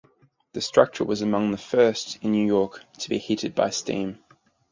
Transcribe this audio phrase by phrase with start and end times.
[0.53, 4.17] The structure was among the first in New York to be heated by steam.